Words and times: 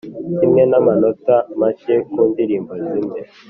kimwe 0.37 0.63
n’amanota 0.69 1.35
make 1.59 1.93
ku 2.09 2.19
ndirimbo 2.31 2.73
zimwe. 2.85 3.19